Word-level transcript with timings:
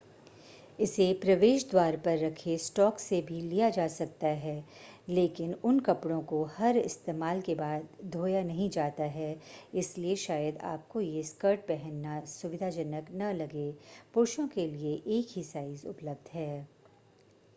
इसे 0.79 1.05
प्रवेश 1.15 1.65
द्वार 1.71 1.95
पर 2.05 2.17
रखे 2.19 2.57
स्टॉक 2.59 2.99
से 2.99 3.21
भी 3.21 3.41
लिया 3.41 3.69
जा 3.69 3.85
सकता 3.95 4.27
है 4.45 4.53
लेकिन 5.09 5.53
उन 5.63 5.79
कपड़ों 5.79 6.19
को 6.31 6.43
हर 6.55 6.77
इस्तेमाल 6.77 7.41
के 7.41 7.55
बाद 7.55 7.87
धोया 8.15 8.41
नहीं 8.43 8.69
जाता 8.69 9.03
है 9.17 9.29
इसलिए 9.75 10.15
शायद 10.23 10.57
आपको 10.71 11.01
ये 11.01 11.23
स्कर्ट 11.25 11.67
पहनना 11.67 12.19
सुविधाजनक 12.29 13.11
न 13.13 13.31
लगे 13.35 13.71
पुरुषों 14.13 14.47
के 14.55 14.67
लिए 14.67 14.95
एक 15.19 15.27
ही 15.31 15.43
साइज़ 15.45 15.87
उपलब्ध 15.87 16.33
है 16.33 16.51